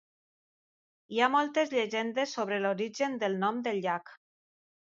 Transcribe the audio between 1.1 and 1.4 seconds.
Hi ha